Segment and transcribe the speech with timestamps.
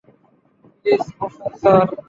[0.85, 1.87] Please বসুন sir.